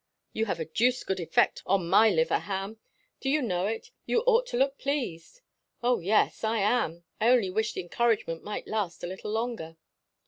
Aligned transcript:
You 0.33 0.47
have 0.47 0.59
a 0.59 0.65
deuced 0.65 1.05
good 1.05 1.19
effect 1.19 1.61
on 1.67 1.87
my 1.87 2.09
liver, 2.09 2.39
Ham. 2.39 2.79
Do 3.19 3.29
you 3.29 3.39
know 3.39 3.67
it? 3.67 3.91
You 4.07 4.21
ought 4.21 4.47
to 4.47 4.57
look 4.57 4.79
pleased." 4.79 5.41
"Oh, 5.83 5.99
yes. 5.99 6.43
I 6.43 6.57
am. 6.57 7.03
I 7.19 7.29
only 7.29 7.51
wish 7.51 7.73
the 7.73 7.81
encouragement 7.81 8.43
might 8.43 8.65
last 8.65 9.03
a 9.03 9.07
little 9.07 9.29
longer." 9.29 9.77